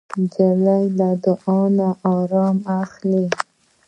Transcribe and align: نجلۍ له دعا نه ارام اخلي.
نجلۍ 0.19 0.83
له 0.99 1.09
دعا 1.23 1.59
نه 1.77 1.87
ارام 2.15 2.57
اخلي. 2.81 3.25